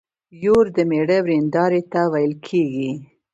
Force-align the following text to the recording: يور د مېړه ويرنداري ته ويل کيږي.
يور 0.43 0.65
د 0.75 0.77
مېړه 0.89 1.17
ويرنداري 1.25 1.81
ته 1.91 2.01
ويل 2.11 2.33
کيږي. 2.47 2.91